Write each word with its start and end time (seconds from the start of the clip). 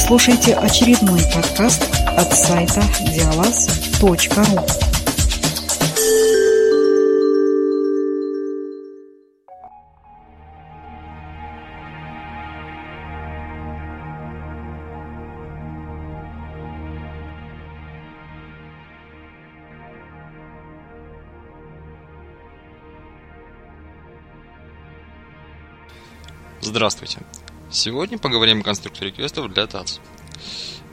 Вы 0.00 0.06
слушаете 0.06 0.54
очередной 0.54 1.20
подкаст 1.34 1.82
от 2.16 2.32
сайта 2.32 2.82
диалаз.ру. 3.00 4.66
Здравствуйте. 26.62 27.18
Сегодня 27.72 28.18
поговорим 28.18 28.60
о 28.60 28.64
конструкторе 28.64 29.12
квестов 29.12 29.52
для 29.52 29.64
ТАЦ. 29.68 30.00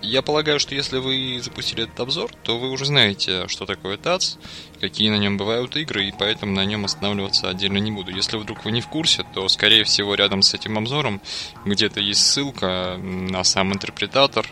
Я 0.04 0.22
полагаю, 0.22 0.60
что 0.60 0.76
если 0.76 1.00
вы 1.00 1.42
запустили 1.42 1.86
этот 1.86 2.00
обзор, 2.00 2.32
то 2.44 2.60
вы 2.60 2.70
уже 2.70 2.86
знаете, 2.86 3.48
что 3.48 3.66
такое 3.66 3.98
ТАЦ, 3.98 4.38
какие 4.80 5.10
на 5.10 5.18
нем 5.18 5.38
бывают 5.38 5.76
игры, 5.76 6.06
и 6.06 6.14
поэтому 6.18 6.52
на 6.52 6.64
нем 6.66 6.86
останавливаться 6.86 7.50
отдельно 7.50 7.80
не 7.80 7.92
буду. 7.92 8.12
Если 8.12 8.38
вдруг 8.38 8.64
вы 8.64 8.72
не 8.72 8.82
в 8.82 8.90
курсе, 8.90 9.26
то, 9.34 9.50
скорее 9.50 9.86
всего, 9.86 10.14
рядом 10.14 10.44
с 10.44 10.54
этим 10.54 10.78
обзором 10.78 11.20
где-то 11.66 12.00
есть 12.00 12.22
ссылка 12.22 12.96
на 13.02 13.44
сам 13.44 13.74
интерпретатор 13.74 14.48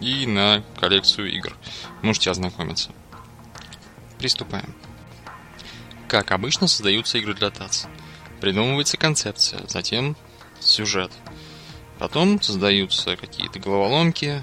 и 0.00 0.26
на 0.26 0.62
коллекцию 0.78 1.32
игр. 1.32 1.56
Можете 2.02 2.30
ознакомиться. 2.30 2.90
Приступаем. 4.18 4.74
Как 6.08 6.30
обычно 6.30 6.66
создаются 6.66 7.16
игры 7.16 7.32
для 7.32 7.48
ТАЦ? 7.48 7.86
Придумывается 8.42 8.98
концепция, 8.98 9.62
затем 9.66 10.14
сюжет. 10.60 11.10
Потом 11.98 12.40
создаются 12.40 13.16
какие-то 13.16 13.58
головоломки, 13.58 14.42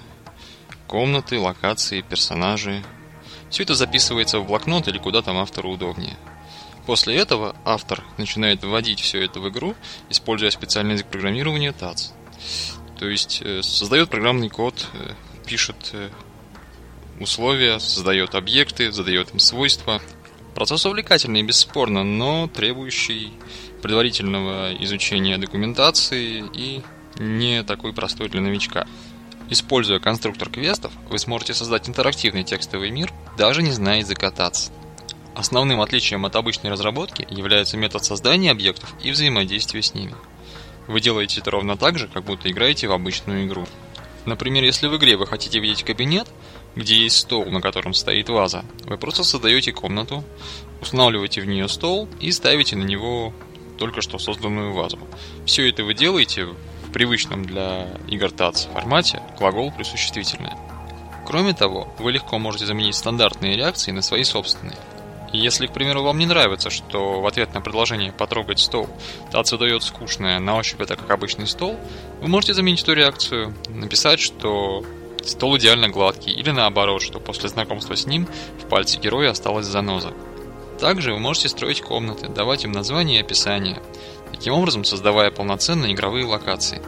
комнаты, 0.87 1.39
локации, 1.39 2.01
персонажи. 2.01 2.83
Все 3.49 3.63
это 3.63 3.75
записывается 3.75 4.39
в 4.39 4.47
блокнот 4.47 4.87
или 4.87 4.97
куда 4.97 5.21
там 5.21 5.37
автору 5.37 5.71
удобнее. 5.71 6.17
После 6.85 7.15
этого 7.15 7.55
автор 7.65 8.03
начинает 8.17 8.63
вводить 8.63 8.99
все 8.99 9.23
это 9.23 9.39
в 9.39 9.49
игру, 9.49 9.75
используя 10.09 10.51
специальный 10.51 10.93
язык 10.93 11.07
программирования 11.07 11.71
TATS. 11.71 12.11
То 12.99 13.07
есть 13.09 13.41
э, 13.43 13.63
создает 13.63 14.09
программный 14.09 14.49
код, 14.49 14.87
э, 14.93 15.13
пишет 15.47 15.91
э, 15.93 16.09
условия, 17.19 17.79
создает 17.79 18.35
объекты, 18.35 18.91
задает 18.91 19.31
им 19.31 19.39
свойства. 19.39 20.01
Процесс 20.53 20.85
увлекательный, 20.85 21.41
бесспорно, 21.41 22.03
но 22.03 22.47
требующий 22.47 23.33
предварительного 23.81 24.73
изучения 24.79 25.37
документации 25.37 26.45
и 26.53 26.83
не 27.19 27.63
такой 27.63 27.93
простой 27.93 28.29
для 28.29 28.41
новичка. 28.41 28.87
Используя 29.49 29.99
конструктор 29.99 30.49
квестов, 30.49 30.91
вы 31.09 31.19
сможете 31.19 31.53
создать 31.53 31.87
интерактивный 31.87 32.43
текстовый 32.43 32.89
мир, 32.89 33.13
даже 33.37 33.61
не 33.61 33.71
зная 33.71 33.99
языка 33.99 34.27
TATS. 34.27 34.71
Основным 35.35 35.81
отличием 35.81 36.25
от 36.25 36.35
обычной 36.35 36.71
разработки 36.71 37.27
является 37.29 37.77
метод 37.77 38.03
создания 38.03 38.51
объектов 38.51 38.93
и 39.03 39.11
взаимодействия 39.11 39.81
с 39.81 39.93
ними. 39.93 40.15
Вы 40.87 41.01
делаете 41.01 41.41
это 41.41 41.51
ровно 41.51 41.77
так 41.77 41.97
же, 41.99 42.07
как 42.07 42.23
будто 42.23 42.49
играете 42.49 42.87
в 42.87 42.91
обычную 42.91 43.45
игру. 43.45 43.67
Например, 44.25 44.63
если 44.63 44.87
в 44.87 44.95
игре 44.97 45.17
вы 45.17 45.27
хотите 45.27 45.59
видеть 45.59 45.83
кабинет, 45.83 46.27
где 46.75 46.95
есть 46.95 47.17
стол, 47.17 47.45
на 47.45 47.61
котором 47.61 47.93
стоит 47.93 48.29
ваза, 48.29 48.65
вы 48.85 48.97
просто 48.97 49.23
создаете 49.23 49.71
комнату, 49.71 50.23
устанавливаете 50.81 51.41
в 51.41 51.47
нее 51.47 51.67
стол 51.67 52.09
и 52.19 52.31
ставите 52.31 52.75
на 52.75 52.83
него 52.83 53.33
только 53.77 54.01
что 54.01 54.17
созданную 54.17 54.73
вазу. 54.73 54.99
Все 55.45 55.69
это 55.69 55.83
вы 55.83 55.93
делаете 55.93 56.47
привычном 56.95 57.43
для 57.43 57.89
игр 58.07 58.31
ТАЦ 58.31 58.69
формате 58.71 59.21
глагол 59.37 59.69
плюс 59.69 59.89
существительное. 59.89 60.57
Кроме 61.25 61.53
того, 61.53 61.93
вы 61.99 62.13
легко 62.13 62.39
можете 62.39 62.65
заменить 62.65 62.95
стандартные 62.95 63.57
реакции 63.57 63.91
на 63.91 64.01
свои 64.01 64.23
собственные. 64.23 64.77
Если, 65.33 65.67
к 65.67 65.73
примеру, 65.73 66.03
вам 66.03 66.17
не 66.17 66.25
нравится, 66.25 66.69
что 66.69 67.19
в 67.19 67.27
ответ 67.27 67.53
на 67.53 67.59
предложение 67.59 68.13
«потрогать 68.13 68.59
стол» 68.59 68.87
ТАЦ 69.29 69.51
выдает 69.51 69.83
скучное 69.83 70.39
«на 70.39 70.55
ощупь 70.55 70.79
это 70.79 70.95
как 70.95 71.11
обычный 71.11 71.47
стол», 71.47 71.77
вы 72.21 72.29
можете 72.29 72.53
заменить 72.53 72.83
эту 72.83 72.93
реакцию, 72.93 73.53
написать, 73.67 74.21
что 74.21 74.81
стол 75.25 75.57
идеально 75.57 75.89
гладкий, 75.89 76.31
или 76.31 76.51
наоборот, 76.51 77.01
что 77.01 77.19
после 77.19 77.49
знакомства 77.49 77.97
с 77.97 78.05
ним 78.05 78.25
в 78.63 78.69
пальце 78.69 78.99
героя 78.99 79.31
осталась 79.31 79.65
заноза. 79.65 80.13
Также 80.79 81.11
вы 81.11 81.19
можете 81.19 81.49
строить 81.49 81.81
комнаты, 81.81 82.29
давать 82.29 82.63
им 82.63 82.71
названия 82.71 83.17
и 83.17 83.21
описания, 83.21 83.81
таким 84.31 84.53
образом 84.53 84.83
создавая 84.83 85.31
полноценные 85.31 85.93
игровые 85.93 86.25
локации. 86.25 86.81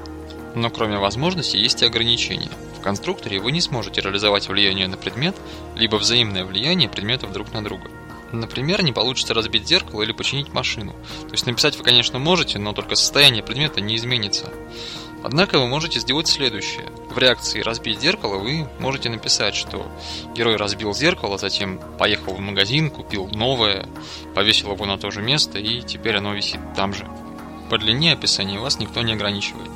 Но 0.56 0.70
кроме 0.70 0.98
возможностей 0.98 1.60
есть 1.60 1.82
и 1.82 1.86
ограничения. 1.86 2.52
В 2.78 2.82
конструкторе 2.82 3.40
вы 3.40 3.52
не 3.52 3.62
сможете 3.62 4.02
реализовать 4.02 4.48
влияние 4.48 4.88
на 4.88 4.98
предмет, 4.98 5.36
либо 5.76 5.98
взаимное 5.98 6.46
влияние 6.46 6.90
предметов 6.90 7.32
друг 7.32 7.54
на 7.54 7.64
друга. 7.64 7.90
Например, 8.32 8.82
не 8.84 8.92
получится 8.92 9.34
разбить 9.34 9.68
зеркало 9.68 10.04
или 10.04 10.12
починить 10.12 10.54
машину. 10.54 10.94
То 11.22 11.32
есть 11.32 11.46
написать 11.46 11.78
вы, 11.78 11.84
конечно, 11.84 12.20
можете, 12.20 12.60
но 12.60 12.74
только 12.74 12.96
состояние 12.96 13.44
предмета 13.44 13.80
не 13.82 13.96
изменится. 13.96 14.52
Однако 15.24 15.60
вы 15.60 15.68
можете 15.68 16.00
сделать 16.00 16.28
следующее. 16.28 16.86
В 17.10 17.18
реакции 17.18 17.62
«разбить 17.62 18.00
зеркало» 18.00 18.38
вы 18.38 18.70
можете 18.80 19.10
написать, 19.10 19.56
что 19.56 19.92
герой 20.36 20.58
разбил 20.58 20.94
зеркало, 20.94 21.38
затем 21.38 21.80
поехал 21.98 22.34
в 22.34 22.40
магазин, 22.40 22.90
купил 22.92 23.28
новое, 23.28 23.88
повесил 24.36 24.72
его 24.74 24.86
на 24.86 24.98
то 24.98 25.10
же 25.10 25.22
место 25.22 25.58
и 25.58 25.82
теперь 25.82 26.18
оно 26.18 26.34
висит 26.34 26.60
там 26.76 26.94
же. 26.94 27.08
По 27.70 27.78
длине 27.78 28.14
описания 28.14 28.60
вас 28.60 28.80
никто 28.80 29.02
не 29.02 29.14
ограничивает. 29.14 29.70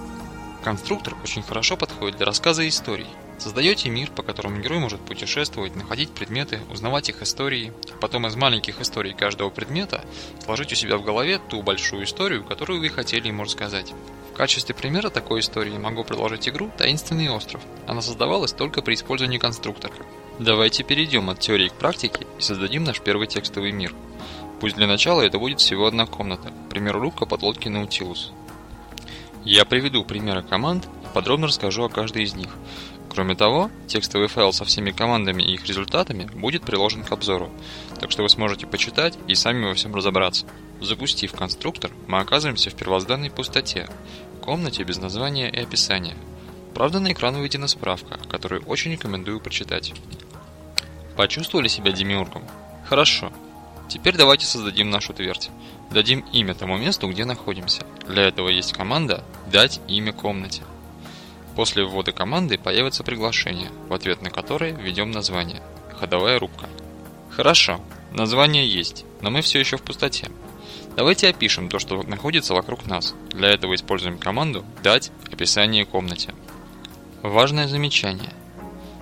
Конструктор 0.64 1.16
очень 1.24 1.44
хорошо 1.44 1.76
подходит 1.76 2.18
для 2.18 2.26
рассказа 2.26 2.68
историй. 2.68 3.08
Создаете 3.38 3.90
мир, 3.90 4.12
по 4.12 4.24
которому 4.24 4.62
герой 4.62 4.80
может 4.80 5.02
путешествовать, 5.02 5.76
находить 5.76 6.12
предметы, 6.12 6.62
узнавать 6.70 7.10
их 7.10 7.22
истории, 7.22 7.74
потом 8.00 8.28
из 8.28 8.36
маленьких 8.36 8.80
историй 8.80 9.14
каждого 9.14 9.50
предмета 9.50 10.06
сложить 10.46 10.72
у 10.72 10.76
себя 10.76 10.98
в 10.98 11.04
голове 11.04 11.40
ту 11.50 11.64
большую 11.64 12.06
историю, 12.06 12.46
которую 12.46 12.80
вы 12.80 12.90
хотели 12.90 13.28
ему 13.28 13.44
рассказать. 13.44 13.94
В 14.32 14.38
качестве 14.38 14.74
примера 14.74 15.10
такой 15.10 15.42
истории 15.42 15.78
могу 15.78 16.04
предложить 16.06 16.48
игру 16.48 16.72
«Таинственный 16.78 17.30
остров». 17.30 17.62
Она 17.88 18.02
создавалась 18.02 18.54
только 18.54 18.82
при 18.82 18.94
использовании 18.94 19.40
конструктора. 19.40 19.94
Давайте 20.40 20.84
перейдем 20.84 21.30
от 21.30 21.40
теории 21.40 21.68
к 21.68 21.74
практике 21.74 22.26
и 22.38 22.42
создадим 22.42 22.84
наш 22.84 23.02
первый 23.02 23.28
текстовый 23.28 23.72
мир. 23.72 23.94
Пусть 24.62 24.76
для 24.76 24.86
начала 24.86 25.24
это 25.24 25.40
будет 25.40 25.60
всего 25.60 25.88
одна 25.88 26.06
комната, 26.06 26.50
к 26.52 26.70
примеру, 26.70 27.00
рубка 27.00 27.26
подлодки 27.26 27.68
Наутилус. 27.68 28.32
Я 29.44 29.66
приведу 29.66 30.06
примеры 30.06 30.44
команд 30.44 30.86
и 30.86 31.14
подробно 31.16 31.48
расскажу 31.48 31.84
о 31.84 31.90
каждой 31.90 32.24
из 32.24 32.36
них. 32.36 32.50
Кроме 33.10 33.34
того, 33.34 33.72
текстовый 33.88 34.28
файл 34.28 34.54
со 34.54 34.64
всеми 34.64 34.92
командами 34.92 35.42
и 35.42 35.56
их 35.56 35.66
результатами 35.66 36.30
будет 36.36 36.62
приложен 36.62 37.04
к 37.04 37.12
обзору, 37.12 37.52
так 38.00 38.12
что 38.12 38.22
вы 38.22 38.30
сможете 38.30 38.68
почитать 38.68 39.18
и 39.28 39.34
сами 39.34 39.66
во 39.66 39.74
всем 39.74 39.96
разобраться. 39.96 40.46
Запустив 40.80 41.32
конструктор, 41.32 41.90
мы 42.08 42.20
оказываемся 42.20 42.70
в 42.70 42.76
первозданной 42.76 43.32
пустоте, 43.32 43.90
комнате 44.42 44.84
без 44.84 45.00
названия 45.00 45.50
и 45.50 45.60
описания. 45.60 46.16
Правда, 46.76 47.00
на 47.00 47.12
экран 47.12 47.36
выведена 47.36 47.68
справка, 47.68 48.20
которую 48.30 48.62
очень 48.66 48.92
рекомендую 48.92 49.40
прочитать. 49.40 49.92
Почувствовали 51.18 51.68
себя 51.68 51.92
демиургом? 51.92 52.44
Хорошо. 52.86 53.34
Теперь 53.92 54.16
давайте 54.16 54.46
создадим 54.46 54.90
нашу 54.90 55.14
твердь. 55.14 55.50
Дадим 55.92 56.24
имя 56.32 56.56
тому 56.56 56.78
месту, 56.78 57.10
где 57.10 57.26
находимся. 57.26 57.86
Для 58.08 58.24
этого 58.24 58.48
есть 58.48 58.72
команда 58.72 59.22
«Дать 59.52 59.82
имя 59.90 60.14
комнате». 60.14 60.62
После 61.58 61.84
ввода 61.84 62.14
команды 62.14 62.58
появится 62.58 63.04
приглашение, 63.04 63.70
в 63.90 63.94
ответ 63.94 64.22
на 64.22 64.30
которое 64.30 64.72
введем 64.72 65.12
название 65.12 65.62
«Ходовая 66.00 66.40
рубка». 66.40 66.70
Хорошо, 67.32 67.82
название 68.14 68.66
есть, 68.66 69.04
но 69.20 69.30
мы 69.30 69.42
все 69.42 69.60
еще 69.60 69.76
в 69.76 69.82
пустоте. 69.82 70.32
Давайте 70.96 71.28
опишем 71.28 71.68
то, 71.68 71.78
что 71.78 72.02
находится 72.04 72.54
вокруг 72.54 72.86
нас. 72.86 73.14
Для 73.32 73.50
этого 73.50 73.76
используем 73.76 74.18
команду 74.18 74.64
«дать 74.84 75.12
описание 75.30 75.84
комнате». 75.84 76.34
Важное 77.24 77.68
замечание. 77.68 78.32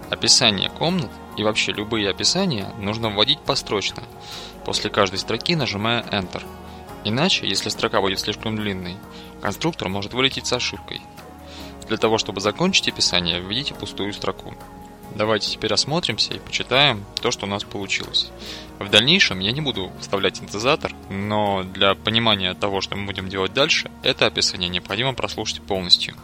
Описание 0.10 0.70
комнат 0.70 1.12
и 1.38 1.44
вообще 1.44 1.72
любые 1.72 2.10
описания 2.10 2.74
нужно 2.80 3.10
вводить 3.10 3.40
построчно, 3.42 4.04
после 4.66 4.90
каждой 4.90 5.20
строки 5.20 5.56
нажимая 5.56 6.02
Enter. 6.04 6.44
Иначе, 7.04 7.48
если 7.48 7.70
строка 7.70 8.02
будет 8.02 8.20
слишком 8.20 8.56
длинной, 8.56 8.98
конструктор 9.42 9.88
может 9.88 10.14
вылететь 10.14 10.48
с 10.48 10.54
ошибкой. 10.54 11.02
Для 11.88 11.98
того, 11.98 12.18
чтобы 12.18 12.42
закончить 12.42 12.88
описание, 12.88 13.40
введите 13.40 13.74
пустую 13.74 14.14
строку. 14.14 14.54
Давайте 15.16 15.50
теперь 15.50 15.74
осмотримся 15.74 16.34
и 16.34 16.40
почитаем 16.40 17.04
то, 17.22 17.32
что 17.32 17.46
у 17.46 17.50
нас 17.50 17.64
получилось. 17.64 18.32
В 18.78 18.90
дальнейшем 18.90 19.40
я 19.40 19.52
не 19.52 19.62
буду 19.62 19.92
вставлять 20.00 20.38
синтезатор, 20.38 20.94
но 21.10 21.64
для 21.64 21.96
понимания 21.96 22.54
того, 22.54 22.82
что 22.82 22.96
мы 22.96 23.06
будем 23.06 23.28
делать 23.28 23.54
дальше, 23.54 23.90
это 24.04 24.28
описание 24.28 24.70
необходимо 24.70 25.14
прослушать 25.14 25.62
полностью. 25.62 26.16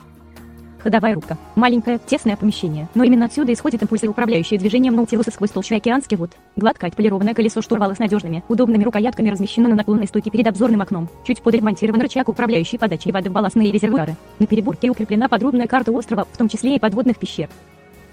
Ходовая 0.85 1.15
рубка. 1.15 1.35
Маленькое, 1.55 1.97
тесное 1.97 2.35
помещение. 2.35 2.87
Но 2.93 3.03
именно 3.03 3.25
отсюда 3.25 3.51
исходит 3.51 3.81
импульсы, 3.81 4.07
управляющие 4.07 4.59
движением 4.59 4.95
Наутилуса 4.95 5.31
сквозь 5.31 5.49
толщу 5.49 5.75
океанских 5.75 6.19
вод. 6.19 6.33
Гладкое 6.55 6.91
отполированное 6.91 7.33
колесо 7.33 7.63
штурвала 7.63 7.95
с 7.95 7.97
надежными, 7.97 8.43
удобными 8.49 8.83
рукоятками 8.83 9.31
размещено 9.31 9.67
на 9.67 9.73
наклонной 9.73 10.05
стойке 10.05 10.29
перед 10.29 10.45
обзорным 10.45 10.83
окном. 10.83 11.09
Чуть 11.25 11.41
подремонтирован 11.41 12.01
рычаг, 12.01 12.29
управляющий 12.29 12.77
подачей 12.77 13.11
воды 13.11 13.31
в 13.31 13.33
балластные 13.33 13.71
резервуары. 13.71 14.15
На 14.37 14.45
переборке 14.45 14.91
укреплена 14.91 15.27
подробная 15.27 15.65
карта 15.65 15.91
острова, 15.91 16.27
в 16.31 16.37
том 16.37 16.49
числе 16.49 16.75
и 16.75 16.79
подводных 16.79 17.17
пещер. 17.17 17.49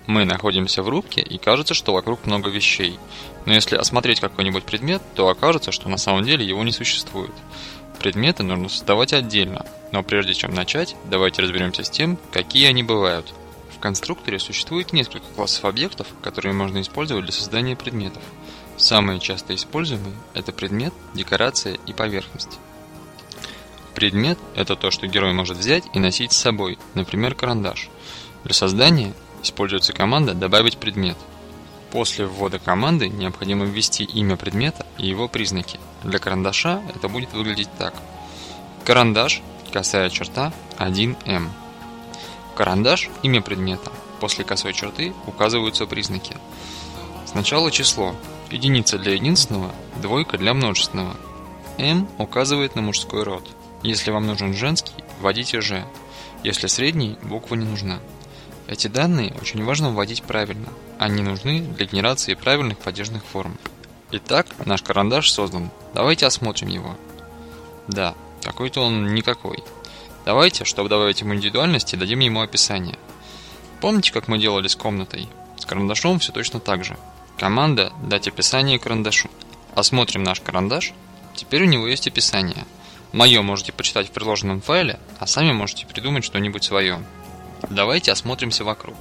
Мы 0.07 0.25
находимся 0.25 0.83
в 0.83 0.89
рубке, 0.89 1.21
и 1.21 1.37
кажется, 1.37 1.75
что 1.75 1.93
вокруг 1.93 2.25
много 2.25 2.49
вещей. 2.49 2.99
Но 3.45 3.53
если 3.53 3.77
осмотреть 3.77 4.21
какой-нибудь 4.21 4.65
предмет, 4.65 5.03
то 5.15 5.29
окажется, 5.29 5.73
что 5.73 5.91
на 5.91 5.99
самом 5.99 6.25
деле 6.25 6.47
его 6.47 6.65
не 6.65 6.73
существует. 6.73 7.33
Предметы 8.03 8.43
нужно 8.43 8.69
создавать 8.69 9.13
отдельно, 9.13 9.65
но 9.93 10.03
прежде 10.03 10.35
чем 10.35 10.53
начать, 10.53 10.97
давайте 11.05 11.41
разберемся 11.41 11.85
с 11.85 11.91
тем, 11.91 12.19
какие 12.33 12.67
они 12.67 12.83
бывают. 12.83 13.33
В 13.71 13.79
конструкторе 13.79 14.41
существует 14.41 14.93
несколько 14.93 15.27
классов 15.37 15.65
объектов, 15.65 16.09
которые 16.21 16.53
можно 16.53 16.81
использовать 16.81 17.27
для 17.27 17.33
создания 17.33 17.77
предметов. 17.77 18.21
Самые 18.77 19.21
часто 19.21 19.55
используемые– 19.55 20.17
это 20.35 20.51
предмет, 20.51 20.93
декорация 21.15 21.79
и 21.87 21.93
поверхность. 21.93 22.59
Предмет– 23.95 24.37
это 24.57 24.75
то, 24.75 24.91
что 24.91 25.07
герой 25.07 25.33
может 25.33 25.57
взять 25.57 25.85
и 25.95 26.01
носить 26.01 26.33
с 26.33 26.39
собой, 26.39 26.81
например, 26.95 27.37
карандаш. 27.37 27.89
Для 28.43 28.53
создания 28.53 29.15
используется 29.45 29.93
команда 29.93 30.35
«Добавить 30.35 30.79
предмет». 30.79 31.17
После 31.93 32.25
ввода 32.25 32.59
команды 32.59 33.11
необходимо 33.11 33.67
ввести 33.67 34.05
имя 34.05 34.39
предмета 34.39 34.87
и 34.97 35.07
его 35.07 35.29
признаки. 35.29 35.79
Для 36.03 36.19
карандаша 36.19 36.83
это 36.95 37.09
будет 37.09 37.35
выглядеть 37.35 37.69
так. 37.77 37.93
Карандаш, 38.85 39.43
косая 39.71 40.09
черта, 40.09 40.55
1М. 40.79 41.51
Карандаш– 42.57 43.11
имя 43.23 43.43
предмета. 43.43 43.93
После 44.21 44.43
косой 44.43 44.73
черты 44.73 45.13
указываются 45.27 45.85
признаки. 45.85 46.35
Сначала 47.27 47.71
число. 47.71 48.15
Единица 48.51 48.99
для 48.99 49.13
единственного, 49.13 49.71
двойка 50.01 50.39
для 50.39 50.55
множественного. 50.55 51.15
М 51.77 52.09
указывает 52.17 52.75
на 52.75 52.81
мужской 52.81 53.23
род. 53.23 53.47
Если 53.83 54.11
вам 54.11 54.27
нужен 54.27 54.55
женский, 54.55 54.95
вводите 55.21 55.61
Ж. 55.61 55.85
Если 56.43 56.69
средний, 56.69 57.19
буква 57.23 57.55
не 57.55 57.67
нужна. 57.67 58.01
Эти 58.67 58.87
данные 58.87 59.35
очень 59.41 59.65
важно 59.65 59.91
вводить 59.91 60.23
правильно. 60.23 60.69
Они 60.99 61.23
нужны 61.23 61.61
для 61.61 61.87
генерации 61.87 62.35
правильных 62.35 62.79
падежных 62.79 63.25
форм. 63.25 63.59
Итак, 64.13 64.47
наш 64.65 64.83
карандаш 64.83 65.31
создан. 65.31 65.71
Давайте 65.95 66.27
осмотрим 66.27 66.69
его. 66.69 66.97
Да, 67.89 68.15
какой-то 68.43 68.83
он 68.83 69.15
никакой. 69.15 69.63
Давайте, 70.25 70.65
чтобы 70.65 70.89
добавить 70.89 71.21
ему 71.21 71.35
индивидуальности, 71.35 71.97
дадим 71.97 72.21
ему 72.21 72.41
описание. 72.41 72.99
Помните, 73.81 74.13
как 74.13 74.29
мы 74.29 74.39
делали 74.39 74.69
с 74.69 74.77
комнатой? 74.77 75.29
С 75.59 75.67
карандашом 75.67 76.21
все 76.21 76.33
точно 76.33 76.61
так 76.61 76.85
же. 76.85 76.97
Команда 77.39 77.93
«Дать 78.05 78.29
описание 78.29 78.79
карандашу». 78.79 79.29
Осмотрим 79.75 80.23
наш 80.23 80.41
карандаш. 80.41 80.93
Теперь 81.35 81.63
у 81.63 81.67
него 81.67 81.89
есть 81.89 82.07
описание. 82.07 82.65
Мое 83.13 83.43
можете 83.43 83.73
почитать 83.73 84.09
в 84.09 84.13
приложенном 84.13 84.61
файле, 84.61 85.01
а 85.19 85.27
сами 85.27 85.53
можете 85.53 85.87
придумать 85.87 86.25
что-нибудь 86.25 86.63
свое. 86.63 87.03
Давайте 87.71 88.13
осмотримся 88.13 88.65
вокруг. 88.65 88.97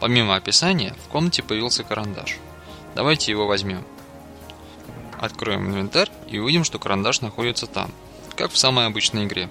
Помимо 0.00 0.36
описания, 0.36 0.94
в 1.04 1.08
комнате 1.08 1.42
появился 1.42 1.84
карандаш. 1.84 2.38
Давайте 2.94 3.30
его 3.30 3.46
возьмем. 3.46 3.84
Откроем 5.18 5.66
инвентарь 5.68 6.10
и 6.28 6.38
увидим, 6.38 6.64
что 6.64 6.78
карандаш 6.78 7.20
находится 7.20 7.66
там, 7.66 7.90
как 8.36 8.52
в 8.52 8.58
самой 8.58 8.86
обычной 8.86 9.24
игре. 9.24 9.48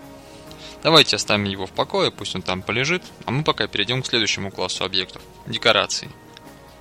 Давайте 0.83 1.15
оставим 1.15 1.45
его 1.45 1.65
в 1.65 1.71
покое, 1.71 2.11
пусть 2.11 2.35
он 2.35 2.41
там 2.41 2.61
полежит, 2.61 3.01
а 3.25 3.31
мы 3.31 3.43
пока 3.43 3.67
перейдем 3.67 4.03
к 4.03 4.05
следующему 4.05 4.51
классу 4.51 4.83
объектов– 4.83 5.21
декорации. 5.47 6.09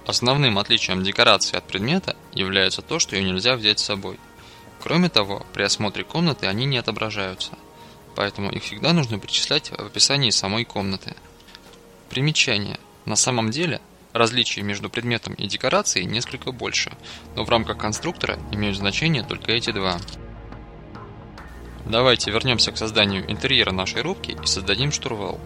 Основным 0.07 0.59
отличием 0.59 1.05
декорации 1.05 1.57
от 1.57 1.65
предмета 1.65 2.17
является 2.33 2.83
то, 2.83 2.99
что 2.99 3.15
ее 3.15 3.23
нельзя 3.23 3.55
взять 3.55 3.79
с 3.79 3.85
собой. 3.85 4.19
Кроме 4.83 5.09
того, 5.09 5.47
при 5.53 5.63
осмотре 5.63 6.03
комнаты 6.03 6.47
они 6.47 6.65
не 6.65 6.79
отображаются, 6.79 7.53
поэтому 8.17 8.51
их 8.51 8.65
всегда 8.65 8.93
нужно 8.93 9.21
причислять 9.21 9.71
в 9.71 9.87
описании 9.87 10.31
самой 10.31 10.65
комнаты– 10.65 11.15
Примечание. 12.13 12.79
На 13.07 13.17
самом 13.17 13.51
деле, 13.51 13.81
различий 14.13 14.61
между 14.61 14.91
предметом 14.91 15.33
и 15.33 15.47
декорацией 15.47 16.05
несколько 16.05 16.53
больше, 16.53 16.93
но 17.37 17.43
в 17.43 17.49
рамках 17.49 17.79
конструктора 17.79 18.39
имеют 18.53 18.77
значение 18.77 19.23
только 19.23 19.53
эти 19.53 19.73
два. 19.73 19.97
Давайте 21.87 22.31
вернемся 22.31 22.71
к 22.71 22.77
созданию 22.77 23.25
интерьера 23.31 23.73
нашей 23.73 24.03
рубки 24.03 24.37
и 24.43 24.47
создадим 24.47 24.93
штурвал. 24.93 25.41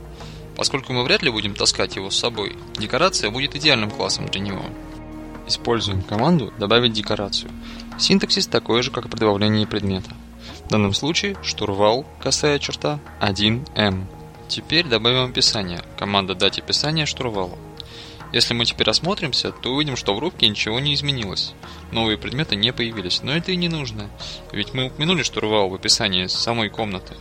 Поскольку 0.57 0.93
мы 0.93 1.05
вряд 1.05 1.23
ли 1.23 1.31
будем 1.31 1.55
таскать 1.55 1.95
его 1.95 2.11
с 2.11 2.19
собой, 2.19 2.57
декорация 2.77 3.31
будет 3.31 3.55
идеальным 3.55 3.93
классом 3.93 4.27
для 4.27 4.41
него. 4.41 4.65
Используем 5.47 6.03
команду 6.03 6.53
«Добавить 6.59 6.95
декорацию». 6.95 7.53
Синтаксис 7.97 8.49
такой 8.49 8.83
же, 8.83 8.91
как 8.91 9.09
при 9.09 9.21
добавлении 9.21 9.67
предмета. 9.67 10.17
В 10.65 10.71
данном 10.71 10.95
случае 10.95 11.37
штурвал, 11.45 12.05
косая 12.21 12.59
черта, 12.59 12.99
1М. 13.21 14.09
Теперь 14.49 14.87
добавим 14.87 15.31
описание. 15.31 15.83
Команда 15.99 16.35
«Дать 16.35 16.59
описание» 16.59 17.05
штурвала. 17.05 17.59
Если 18.33 18.55
мы 18.55 18.65
теперь 18.65 18.89
осмотримся, 18.89 19.51
то 19.51 19.71
увидим, 19.71 19.97
что 19.97 20.15
в 20.15 20.19
рубке 20.19 20.49
ничего 20.49 20.79
не 20.81 20.95
изменилось. 20.95 21.53
Новые 21.91 22.19
предметы 22.19 22.57
не 22.57 22.73
появились, 22.73 23.23
но 23.23 23.37
это 23.37 23.53
и 23.53 23.57
не 23.57 23.69
нужно, 23.69 24.11
ведь 24.53 24.75
мы 24.75 24.87
упомянули 24.87 25.23
штурвал 25.23 25.69
в 25.69 25.75
описании 25.75 26.27
самой 26.27 26.69
комнаты. 26.69 27.15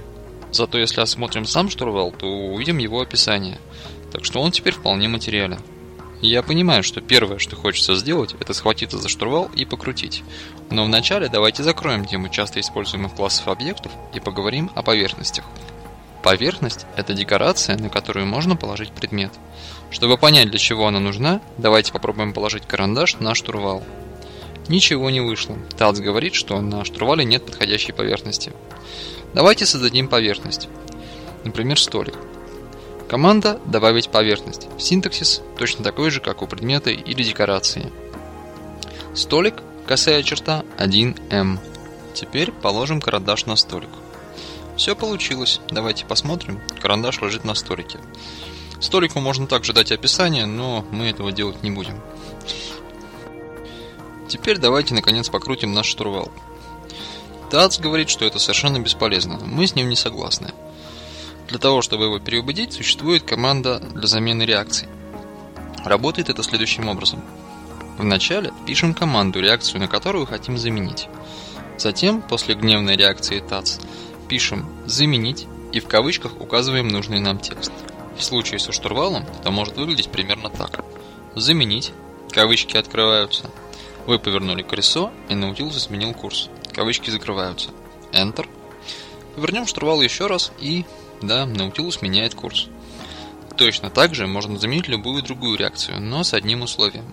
Зато 0.51 0.77
если 0.77 1.01
осмотрим 1.01 1.45
сам 1.45 1.69
штурвал, 1.69 2.11
то 2.11 2.27
увидим 2.27 2.77
его 2.77 3.01
описание, 3.01 3.59
так 4.11 4.23
что 4.25 4.41
он 4.41 4.51
теперь 4.51 4.73
вполне 4.73 5.07
материален. 5.07 5.59
Я 6.21 6.41
понимаю, 6.43 6.81
что 6.81 7.01
первое, 7.01 7.39
что 7.39 7.55
хочется 7.55 7.95
сделать, 7.95 8.35
это 8.39 8.53
схватиться 8.53 8.97
за 8.97 9.09
штурвал 9.09 9.49
и 9.55 9.65
покрутить. 9.65 10.23
Но 10.71 10.85
вначале 10.85 11.27
давайте 11.27 11.61
закроем 11.61 12.05
тему 12.05 12.29
часто 12.29 12.59
используемых 12.59 13.13
классов 13.13 13.47
объектов 13.47 13.91
и 14.13 14.19
поговорим 14.19 14.71
о 14.75 14.81
поверхностях. 14.81 15.45
Поверхность– 16.25 16.87
это 16.95 17.13
декорация, 17.13 17.77
на 17.77 17.89
которую 17.89 18.25
можно 18.25 18.55
положить 18.55 18.91
предмет. 18.91 19.31
Чтобы 19.91 20.17
понять, 20.17 20.49
для 20.49 20.57
чего 20.57 20.87
она 20.87 20.99
нужна, 20.99 21.39
давайте 21.59 21.93
попробуем 21.93 22.33
положить 22.33 22.65
карандаш 22.65 23.19
на 23.19 23.35
штурвал. 23.35 23.83
Ничего 24.67 25.11
не 25.11 25.19
вышло. 25.19 25.55
Талц 25.77 25.99
говорит, 25.99 26.33
что 26.33 26.59
на 26.61 26.83
штурвале 26.83 27.25
нет 27.25 27.45
подходящей 27.45 27.93
поверхности. 27.93 28.53
Давайте 29.35 29.67
создадим 29.67 30.07
поверхность. 30.07 30.67
Например, 31.43 31.79
столик. 31.79 32.15
Команда 33.07 33.59
«Добавить 33.63 34.09
поверхность». 34.09 34.67
Синтаксис 34.79 35.43
точно 35.59 35.83
такой 35.83 36.09
же, 36.09 36.21
как 36.21 36.41
у 36.41 36.47
предмета 36.47 36.89
или 36.89 37.21
декорации. 37.21 37.91
Столик, 39.13 39.61
косая 39.85 40.23
черта 40.23 40.65
1М. 40.79 41.59
Теперь 42.15 42.51
положим 42.51 42.99
карандаш 42.99 43.45
на 43.45 43.55
столик. 43.55 43.89
Все 44.77 44.95
получилось. 44.95 45.61
Давайте 45.69 46.05
посмотрим. 46.05 46.61
Карандаш 46.81 47.21
лежит 47.21 47.45
на 47.45 47.55
столике. 47.55 47.99
Столику 48.79 49.19
можно 49.19 49.47
также 49.47 49.73
дать 49.73 49.91
описание, 49.91 50.45
но 50.45 50.85
мы 50.91 51.05
этого 51.05 51.31
делать 51.31 51.63
не 51.63 51.71
будем. 51.71 52.01
Теперь 54.27 54.57
давайте 54.57 54.93
наконец 54.93 55.29
покрутим 55.29 55.73
наш 55.73 55.85
штурвал. 55.85 56.31
Тац 57.49 57.79
говорит, 57.79 58.09
что 58.09 58.25
это 58.25 58.39
совершенно 58.39 58.79
бесполезно. 58.79 59.39
Мы 59.45 59.67
с 59.67 59.75
ним 59.75 59.87
не 59.87 59.95
согласны. 59.95 60.53
Для 61.47 61.59
того, 61.59 61.81
чтобы 61.81 62.05
его 62.05 62.19
переубедить, 62.19 62.73
существует 62.73 63.23
команда 63.23 63.79
для 63.79 64.07
замены 64.07 64.43
реакций. 64.43 64.89
Работает 65.85 66.29
это 66.29 66.43
следующим 66.43 66.89
образом. 66.89 67.23
Вначале 67.97 68.51
пишем 68.65 68.93
команду, 68.93 69.39
реакцию 69.39 69.79
на 69.79 69.87
которую 69.87 70.25
хотим 70.25 70.57
заменить. 70.57 71.07
Затем, 71.77 72.21
после 72.21 72.55
гневной 72.55 72.97
реакции 72.97 73.39
ТАЦ, 73.39 73.79
пишем 74.27 74.65
«заменить» 74.85 75.47
и 75.71 75.79
в 75.79 75.87
кавычках 75.87 76.39
указываем 76.39 76.87
нужный 76.87 77.19
нам 77.19 77.39
текст. 77.39 77.71
В 78.17 78.23
случае 78.23 78.59
со 78.59 78.71
штурвалом 78.71 79.25
это 79.39 79.51
может 79.51 79.77
выглядеть 79.77 80.09
примерно 80.09 80.49
так. 80.49 80.83
«Заменить», 81.35 81.91
кавычки 82.31 82.75
открываются. 82.75 83.49
Вы 84.05 84.19
повернули 84.19 84.61
колесо, 84.61 85.11
и 85.29 85.35
Наутилус 85.35 85.77
изменил 85.77 86.13
курс. 86.13 86.49
Кавычки 86.73 87.09
закрываются. 87.09 87.69
Enter. 88.11 88.47
Повернем 89.35 89.65
штурвал 89.65 90.01
еще 90.01 90.27
раз, 90.27 90.51
и... 90.59 90.85
Да, 91.21 91.45
Наутилус 91.45 92.01
меняет 92.01 92.35
курс. 92.35 92.67
Точно 93.57 93.89
так 93.89 94.13
же 94.13 94.27
можно 94.27 94.59
заменить 94.59 94.89
любую 94.89 95.23
другую 95.23 95.57
реакцию, 95.57 96.01
но 96.01 96.23
с 96.23 96.33
одним 96.33 96.61
условием. 96.61 97.05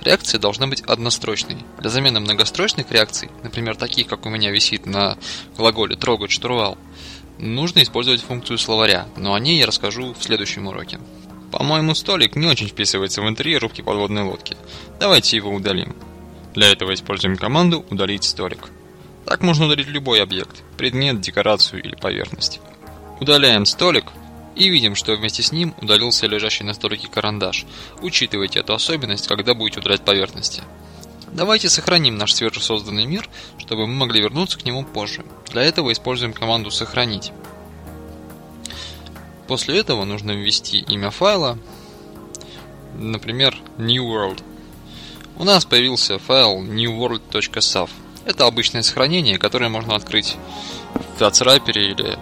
Реакция 0.00 0.40
должна 0.40 0.66
быть 0.66 0.80
однострочной. 0.82 1.58
Для 1.78 1.90
замены 1.90 2.20
многострочных 2.20 2.90
реакций, 2.90 3.30
например, 3.42 3.76
таких, 3.76 4.06
как 4.06 4.24
у 4.24 4.30
меня 4.30 4.50
висит 4.50 4.86
на 4.86 5.18
глаголе 5.58 5.96
«трогать 5.96 6.30
штурвал», 6.30 6.78
нужно 7.38 7.82
использовать 7.82 8.22
функцию 8.22 8.56
словаря, 8.56 9.06
но 9.16 9.34
о 9.34 9.40
ней 9.40 9.58
я 9.58 9.66
расскажу 9.66 10.14
в 10.14 10.22
следующем 10.22 10.68
уроке. 10.68 10.98
По-моему, 11.52 11.94
столик 11.94 12.34
не 12.34 12.46
очень 12.46 12.68
вписывается 12.68 13.20
в 13.20 13.28
интерьер 13.28 13.60
рубки 13.60 13.82
подводной 13.82 14.22
лодки. 14.22 14.56
Давайте 14.98 15.36
его 15.36 15.52
удалим. 15.52 15.94
Для 16.54 16.68
этого 16.68 16.94
используем 16.94 17.36
команду 17.36 17.84
«удалить 17.90 18.24
столик». 18.24 18.70
Так 19.26 19.42
можно 19.42 19.66
удалить 19.66 19.88
любой 19.88 20.22
объект, 20.22 20.62
предмет, 20.78 21.20
декорацию 21.20 21.82
или 21.82 21.94
поверхность. 21.94 22.60
Удаляем 23.20 23.66
столик 23.66 24.06
И 24.60 24.68
видим, 24.68 24.94
что 24.94 25.14
вместе 25.14 25.42
с 25.42 25.52
ним 25.52 25.74
удалился 25.80 26.26
лежащий 26.26 26.64
на 26.64 26.74
столике 26.74 27.08
карандаш. 27.08 27.64
Учитывайте 28.02 28.58
эту 28.58 28.74
особенность, 28.74 29.26
когда 29.26 29.54
будете 29.54 29.80
удалять 29.80 30.04
поверхности. 30.04 30.62
Давайте 31.32 31.70
сохраним 31.70 32.18
наш 32.18 32.34
свежесозданный 32.34 33.06
мир, 33.06 33.26
чтобы 33.56 33.86
мы 33.86 33.94
могли 33.94 34.20
вернуться 34.20 34.58
к 34.58 34.66
нему 34.66 34.84
позже. 34.84 35.24
Для 35.50 35.62
этого 35.62 35.90
используем 35.92 36.34
команду 36.34 36.70
«Сохранить». 36.70 37.32
После 39.48 39.78
этого 39.78 40.04
нужно 40.04 40.32
ввести 40.32 40.80
имя 40.80 41.10
файла, 41.10 41.58
например, 42.98 43.56
New 43.78 44.04
World. 44.04 44.42
У 45.38 45.44
нас 45.44 45.64
появился 45.64 46.18
файл 46.18 46.62
newworld.sav. 46.62 47.88
Это 48.26 48.44
обычное 48.44 48.82
сохранение, 48.82 49.38
которое 49.38 49.70
можно 49.70 49.94
открыть 49.96 50.36
в 50.92 51.22
TATS 51.22 51.70
или 51.70 52.18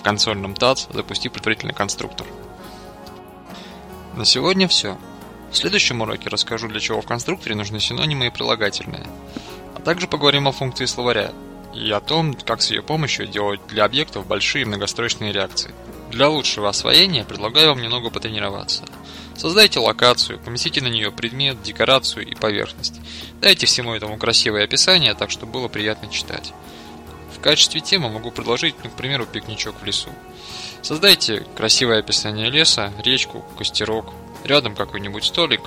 в 0.00 0.02
консольном 0.02 0.54
TATS, 0.54 0.92
запустив 0.92 1.32
предварительный 1.32 1.74
конструктор. 1.74 2.26
На 4.16 4.24
сегодня 4.24 4.66
все. 4.66 4.98
В 5.52 5.56
следующем 5.56 6.00
уроке 6.00 6.30
расскажу, 6.30 6.68
для 6.68 6.80
чего 6.80 7.02
в 7.02 7.06
конструкторе 7.06 7.54
нужны 7.54 7.80
синонимы 7.80 8.26
и 8.26 8.30
прилагательные. 8.30 9.06
А 9.76 9.80
также 9.80 10.08
поговорим 10.08 10.48
о 10.48 10.52
функции 10.52 10.86
словаря 10.86 11.32
и 11.74 11.90
о 11.90 12.00
том, 12.00 12.34
как 12.34 12.62
с 12.62 12.70
ее 12.70 12.82
помощью 12.82 13.26
делать 13.26 13.60
для 13.68 13.84
объектов 13.84 14.26
большие 14.26 14.64
многострочные 14.64 15.32
реакции. 15.32 15.74
Для 16.10 16.28
лучшего 16.28 16.68
освоения 16.68 17.24
предлагаю 17.24 17.68
вам 17.68 17.82
немного 17.82 18.10
потренироваться. 18.10 18.84
Создайте 19.36 19.80
локацию, 19.80 20.38
поместите 20.38 20.80
на 20.80 20.88
нее 20.88 21.12
предмет, 21.12 21.62
декорацию 21.62 22.26
и 22.26 22.34
поверхность. 22.34 23.00
Дайте 23.40 23.66
всему 23.66 23.94
этому 23.94 24.16
красивое 24.16 24.64
описание, 24.64 25.14
так 25.14 25.30
чтобы 25.30 25.52
было 25.52 25.68
приятно 25.68 26.08
читать. 26.08 26.52
В 27.40 27.42
качестве 27.42 27.80
темы 27.80 28.10
могу 28.10 28.30
предложить, 28.30 28.74
ну, 28.84 28.90
к 28.90 28.92
примеру, 28.92 29.24
пикничок 29.24 29.74
в 29.80 29.84
лесу. 29.84 30.10
Создайте 30.82 31.46
красивое 31.56 32.00
описание 32.00 32.50
леса, 32.50 32.92
речку, 33.02 33.44
костерок, 33.56 34.12
Рядом 34.44 34.74
какой-нибудь 34.74 35.24
столик 35.24 35.60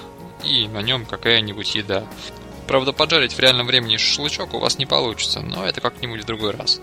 и 0.44 0.68
на 0.68 0.82
нем 0.82 1.06
какая-нибудь 1.06 1.76
еда. 1.76 2.06
Правда, 2.68 2.92
поджарить 2.92 3.34
в 3.34 3.40
реальном 3.40 3.68
времени 3.68 3.98
шашлычок 3.98 4.54
у 4.54 4.60
вас 4.60 4.78
не 4.78 4.86
получится, 4.86 5.42
но 5.42 5.66
это 5.66 5.82
как-нибудь 5.82 6.22
в 6.22 6.26
другой 6.26 6.52
раз. 6.52 6.82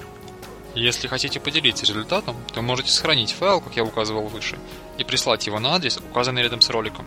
Если 0.75 1.09
хотите 1.09 1.41
поделиться 1.41 1.85
результатом, 1.85 2.37
то 2.53 2.63
можете 2.63 2.91
сохранить 2.91 3.33
файл, 3.33 3.61
как 3.61 3.77
я 3.77 3.85
указывал 3.85 4.29
выше, 4.29 4.59
и 4.99 5.05
прислать 5.05 5.47
его 5.47 5.59
на 5.59 5.75
адрес, 5.75 5.99
указанный 5.99 6.43
рядом 6.43 6.61
с 6.61 6.71
роликом. 6.71 7.07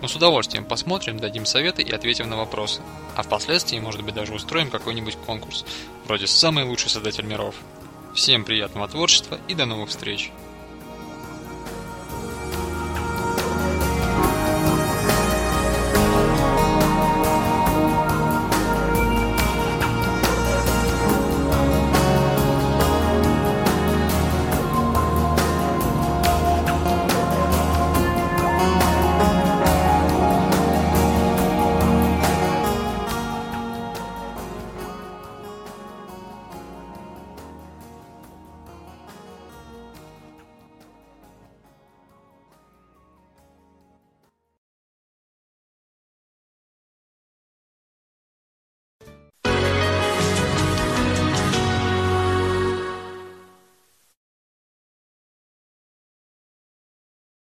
Мы 0.00 0.08
с 0.08 0.14
удовольствием 0.14 0.64
посмотрим, 0.64 1.18
дадим 1.18 1.44
советы 1.44 1.82
и 1.82 1.90
ответим 1.90 2.28
на 2.28 2.36
вопросы. 2.36 2.80
А 3.16 3.22
впоследствии, 3.22 3.80
может 3.80 4.02
быть, 4.02 4.14
даже 4.14 4.32
устроим 4.32 4.70
какой-нибудь 4.70 5.16
конкурс, 5.26 5.64
вроде 6.04 6.28
«Самый 6.28 6.64
лучший 6.64 6.90
создатель 6.90 7.24
миров». 7.24 7.56
Всем 8.14 8.44
приятного 8.44 8.86
творчества 8.86 9.38
и 9.48 9.54
до 9.54 9.66
новых 9.66 9.90
встреч! 9.90 10.30